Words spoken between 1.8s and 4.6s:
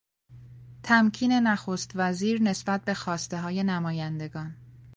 وزیر نسبت به خواستههای نمایندگان